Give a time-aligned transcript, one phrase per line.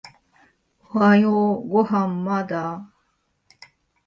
[0.95, 2.89] おはようご飯まだ？